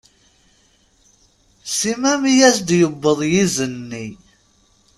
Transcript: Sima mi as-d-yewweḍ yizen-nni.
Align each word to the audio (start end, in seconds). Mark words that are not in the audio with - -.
Sima 1.77 2.11
mi 2.21 2.33
as-d-yewweḍ 2.49 3.19
yizen-nni. 3.31 4.07